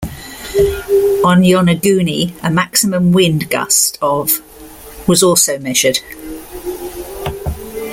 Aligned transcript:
On 1.23 1.43
Yonaguni, 1.43 2.33
a 2.41 2.49
maximum 2.49 3.11
wind 3.11 3.51
gust 3.51 3.99
of 4.01 4.41
was 5.07 5.21
also 5.21 5.59
measured. 5.59 5.99